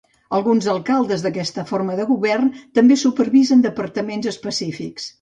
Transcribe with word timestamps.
Alguns 0.37 0.69
alcaldes 0.71 1.25
d'aquesta 1.25 1.67
forma 1.73 1.99
de 2.01 2.07
govern 2.13 2.51
també 2.81 3.01
supervisen 3.05 3.65
departaments 3.71 4.35
específics. 4.37 5.09